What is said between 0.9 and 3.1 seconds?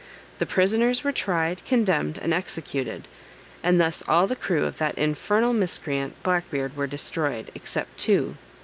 were tried, condemned, and executed;